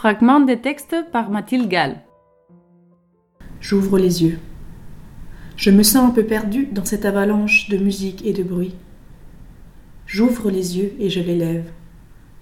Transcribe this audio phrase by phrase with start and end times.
[0.00, 2.00] Fragment de texte par Mathilde Gall.
[3.60, 4.38] J'ouvre les yeux.
[5.56, 8.74] Je me sens un peu perdu dans cette avalanche de musique et de bruit.
[10.06, 11.70] J'ouvre les yeux et je les lève.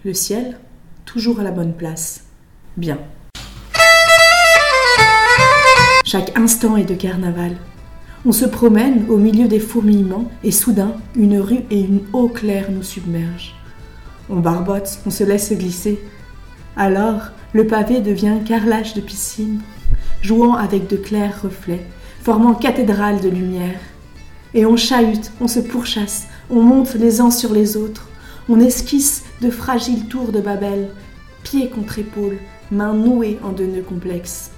[0.04, 0.56] Le ciel,
[1.04, 2.28] toujours à la bonne place.
[2.76, 3.00] Bien.
[6.10, 7.58] Chaque instant est de carnaval.
[8.24, 12.70] On se promène au milieu des fourmillements et soudain, une rue et une eau claire
[12.70, 13.54] nous submergent.
[14.30, 16.02] On barbote, on se laisse glisser.
[16.78, 19.60] Alors, le pavé devient carrelage de piscine,
[20.22, 21.84] jouant avec de clairs reflets,
[22.22, 23.78] formant cathédrale de lumière.
[24.54, 28.08] Et on chahute, on se pourchasse, on monte les uns sur les autres,
[28.48, 30.88] on esquisse de fragiles tours de Babel,
[31.42, 32.38] pieds contre épaules,
[32.70, 34.52] mains nouées en de nœuds complexes.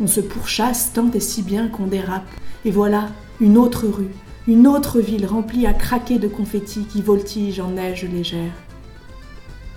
[0.00, 2.28] On se pourchasse tant et si bien qu'on dérape,
[2.64, 3.08] et voilà
[3.40, 4.10] une autre rue,
[4.46, 8.52] une autre ville remplie à craquer de confettis qui voltigent en neige légère.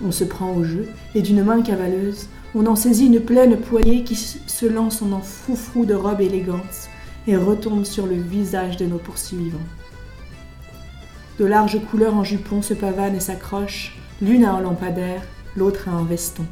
[0.04, 4.04] On se prend au jeu, et d'une main cavaleuse, on en saisit une pleine poignée
[4.04, 6.88] qui se lance en un froufrou de robe élégante
[7.26, 9.58] et retombe sur le visage de nos poursuivants.
[11.38, 15.22] De larges couleurs en jupon se pavanent et s'accrochent, l'une a un lampadaire,
[15.56, 16.44] l'autre a un veston.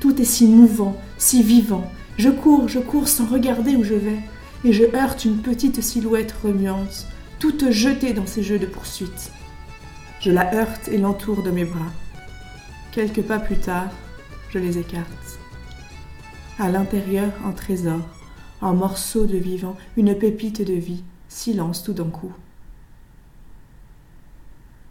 [0.00, 1.90] Tout est si mouvant, si vivant.
[2.16, 4.20] Je cours, je cours sans regarder où je vais,
[4.64, 7.06] et je heurte une petite silhouette remuante,
[7.38, 9.32] toute jetée dans ces jeux de poursuite.
[10.20, 11.92] Je la heurte et l'entoure de mes bras.
[12.92, 13.90] Quelques pas plus tard,
[14.50, 15.40] je les écarte.
[16.58, 18.00] À l'intérieur, un trésor,
[18.62, 22.32] un morceau de vivant, une pépite de vie, silence tout d'un coup.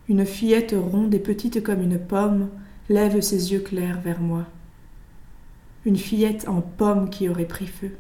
[0.10, 2.50] Une fillette ronde et petite comme une pomme
[2.90, 4.46] lève ses yeux clairs vers moi.
[5.86, 7.92] Une fillette en pomme qui aurait pris feu.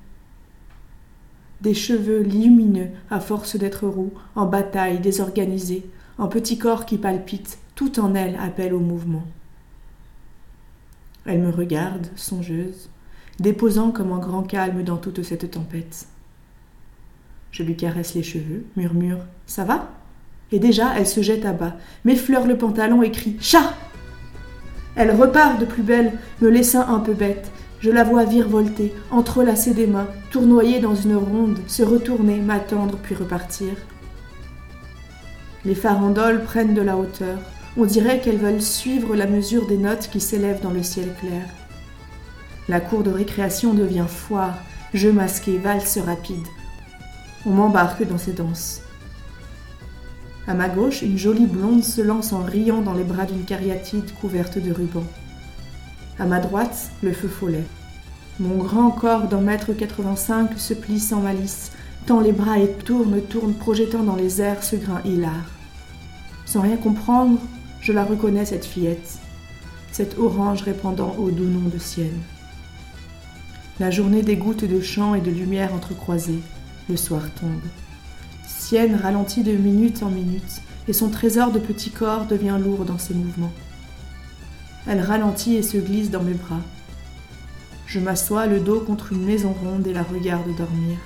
[1.61, 5.85] Des cheveux lumineux à force d'être roux, en bataille désorganisée,
[6.19, 9.23] un petit corps qui palpite, tout en elle appelle au mouvement.
[11.25, 12.89] Elle me regarde, songeuse,
[13.39, 16.07] déposant comme un grand calme dans toute cette tempête.
[17.51, 19.89] Je lui caresse les cheveux, murmure Ça va?
[20.51, 23.73] Et déjà, elle se jette à bas, m'effleure le pantalon et crie Chat
[24.95, 27.51] Elle repart de plus belle, me laissant un peu bête.
[27.83, 33.13] Je la vois virevolter, entrelacer des mains, tournoyer dans une ronde, se retourner, m'attendre, puis
[33.13, 33.73] repartir.
[35.65, 37.39] Les farandoles prennent de la hauteur,
[37.75, 41.43] on dirait qu'elles veulent suivre la mesure des notes qui s'élèvent dans le ciel clair.
[42.69, 44.59] La cour de récréation devient foire,
[44.93, 46.47] jeu masqué, valse rapide.
[47.45, 48.81] On m'embarque dans ces danses.
[50.47, 54.09] À ma gauche, une jolie blonde se lance en riant dans les bras d'une cariatide
[54.21, 55.03] couverte de rubans.
[56.19, 57.63] À ma droite, le feu follet.
[58.39, 61.71] Mon grand corps d'un mètre quatre-vingt-cinq se plie sans malice,
[62.05, 65.51] tant les bras et tourne, tourne, projetant dans les airs ce grain hilar.
[66.45, 67.39] Sans rien comprendre,
[67.81, 69.17] je la reconnais, cette fillette,
[69.91, 72.21] cette orange répandant au doux nom de Sienne.
[73.79, 76.41] La journée des de chant et de lumière entrecroisées,
[76.89, 77.61] le soir tombe.
[78.47, 82.99] Sienne ralentit de minute en minute, et son trésor de petit corps devient lourd dans
[82.99, 83.53] ses mouvements.
[84.87, 86.61] Elle ralentit et se glisse dans mes bras.
[87.85, 90.97] Je m'assois le dos contre une maison ronde et la regarde dormir.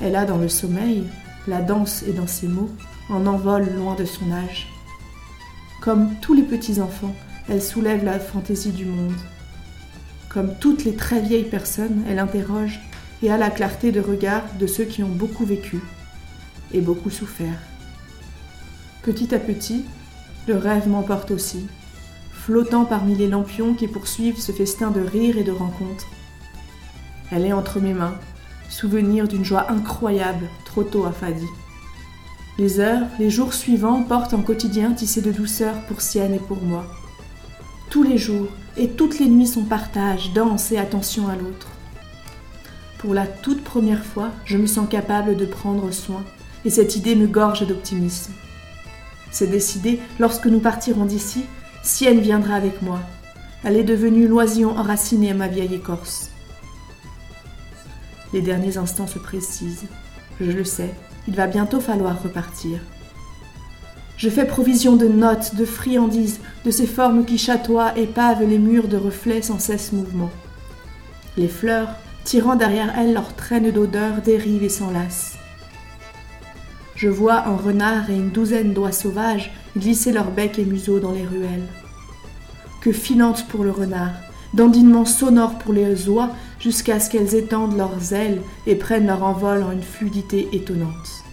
[0.00, 1.04] Elle a dans le sommeil,
[1.46, 2.70] la danse et dans ses mots,
[3.10, 4.68] en envol loin de son âge.
[5.80, 7.14] Comme tous les petits-enfants,
[7.48, 9.14] elle soulève la fantaisie du monde.
[10.30, 12.80] Comme toutes les très vieilles personnes, elle interroge
[13.22, 15.80] et a la clarté de regard de ceux qui ont beaucoup vécu
[16.72, 17.58] et beaucoup souffert.
[19.02, 19.84] Petit à petit,
[20.46, 21.66] le rêve m'emporte aussi,
[22.32, 26.06] flottant parmi les lampions qui poursuivent ce festin de rires et de rencontres.
[27.30, 28.14] Elle est entre mes mains,
[28.68, 31.48] souvenir d'une joie incroyable, trop tôt affadie.
[32.58, 36.62] Les heures, les jours suivants portent un quotidien tissé de douceur pour Sienne et pour
[36.62, 36.84] moi.
[37.90, 41.68] Tous les jours et toutes les nuits sont partage, danse et attention à l'autre.
[42.98, 46.24] Pour la toute première fois, je me sens capable de prendre soin,
[46.64, 48.32] et cette idée me gorge d'optimisme.
[49.34, 51.46] C'est décidé, lorsque nous partirons d'ici,
[51.82, 53.00] Sienne viendra avec moi.
[53.64, 56.30] Elle est devenue l'oisillon enraciné à ma vieille écorce.
[58.32, 59.88] Les derniers instants se précisent.
[60.40, 60.94] Je le sais,
[61.26, 62.78] il va bientôt falloir repartir.
[64.16, 68.58] Je fais provision de notes, de friandises, de ces formes qui chatoient et pavent les
[68.58, 70.30] murs de reflets sans cesse mouvement.
[71.36, 75.38] Les fleurs, tirant derrière elles leur traîne d'odeur, dérivent et s'enlacent.
[77.04, 81.12] Je vois un renard et une douzaine d'oies sauvages glisser leurs becs et museaux dans
[81.12, 81.68] les ruelles.
[82.80, 84.14] Que filante pour le renard,
[84.54, 89.62] dandinement sonore pour les oies, jusqu'à ce qu'elles étendent leurs ailes et prennent leur envol
[89.62, 91.24] en une fluidité étonnante.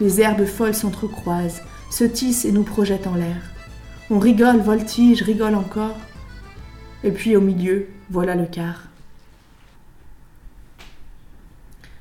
[0.00, 1.60] Les herbes folles s'entrecroisent,
[1.90, 3.42] se tissent et nous projettent en l'air.
[4.08, 5.98] On rigole, voltige, rigole encore.
[7.02, 8.84] Et puis au milieu, voilà le quart.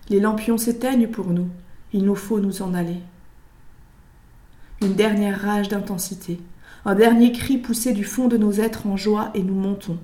[0.07, 1.49] Les lampions s'éteignent pour nous,
[1.93, 2.99] il nous faut nous en aller.
[4.81, 6.39] Une dernière rage d'intensité,
[6.85, 9.97] un dernier cri poussé du fond de nos êtres en joie et nous montons.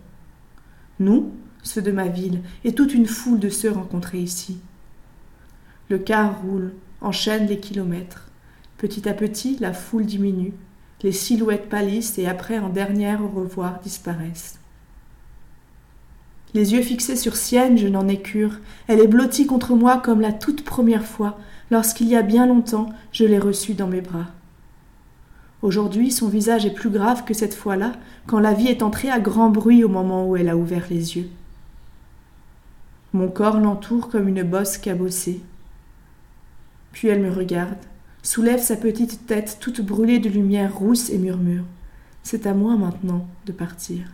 [1.00, 1.34] Nous,
[1.64, 4.60] ceux de ma ville, et toute une foule de ceux rencontrés ici.
[5.90, 8.30] Le car roule, enchaîne les kilomètres.
[8.78, 10.54] Petit à petit, la foule diminue,
[11.02, 14.60] les silhouettes pâlissent et après un dernier au revoir disparaissent.
[16.54, 18.60] Les yeux fixés sur Sienne, je n'en ai cure.
[18.88, 21.38] Elle est blottie contre moi comme la toute première fois,
[21.72, 24.28] lorsqu'il y a bien longtemps je l'ai reçue dans mes bras.
[25.62, 27.92] Aujourd'hui, son visage est plus grave que cette fois-là,
[28.28, 31.18] quand la vie est entrée à grand bruit au moment où elle a ouvert les
[31.18, 31.30] yeux.
[33.12, 35.42] Mon corps l'entoure comme une bosse cabossée.
[36.94, 37.78] Puis elle me regarde,
[38.24, 41.66] soulève sa petite tête toute brûlée de lumière rousse et murmure
[42.24, 44.06] C'est à moi maintenant de partir.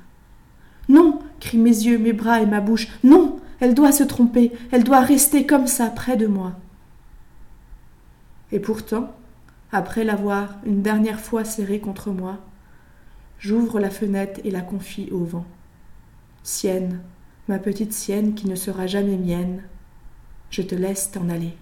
[0.90, 2.88] Non crient mes yeux, mes bras et ma bouche.
[3.04, 6.54] Non Elle doit se tromper, elle doit rester comme ça près de moi.
[8.52, 9.16] Et pourtant,
[9.72, 12.40] après l'avoir une dernière fois serrée contre moi,
[13.40, 15.46] j'ouvre la fenêtre et la confie au vent.
[16.44, 17.02] Sienne,
[17.48, 19.64] ma petite sienne qui ne sera jamais mienne,
[20.50, 21.58] je te laisse t'en aller.